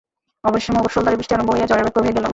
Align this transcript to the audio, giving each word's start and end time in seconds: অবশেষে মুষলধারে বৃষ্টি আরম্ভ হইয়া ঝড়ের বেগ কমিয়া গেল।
অবশেষে 0.43 0.71
মুষলধারে 0.77 1.17
বৃষ্টি 1.17 1.33
আরম্ভ 1.35 1.49
হইয়া 1.51 1.67
ঝড়ের 1.67 1.85
বেগ 1.85 1.93
কমিয়া 1.95 2.15
গেল। 2.17 2.25